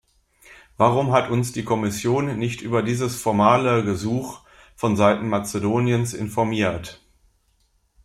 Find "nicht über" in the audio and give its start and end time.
2.39-2.81